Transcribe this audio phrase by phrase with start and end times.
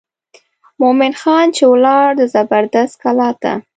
[0.81, 3.51] مومن خان چې ولاړ د زبردست کلا ته.